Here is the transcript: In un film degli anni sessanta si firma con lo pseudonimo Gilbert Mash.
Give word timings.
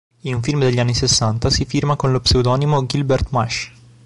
In 0.21 0.33
un 0.33 0.41
film 0.41 0.57
degli 0.61 0.79
anni 0.79 0.95
sessanta 0.95 1.51
si 1.51 1.63
firma 1.63 1.95
con 1.95 2.11
lo 2.11 2.21
pseudonimo 2.21 2.83
Gilbert 2.87 3.27
Mash. 3.29 3.71